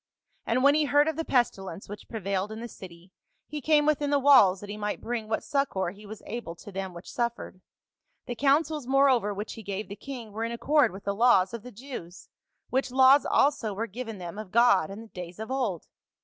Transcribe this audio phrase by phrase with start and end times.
[0.47, 3.11] And when he heard of the pestilence which prevailed in the city,
[3.45, 6.71] he came within the walls that he might bring what succor he was able to
[6.71, 7.61] them which suffered.
[8.25, 11.53] The counsels more over which he gave the king were in accord with the laws
[11.53, 12.29] of the Jews,
[12.71, 15.85] which laws also were given them of God in days of old.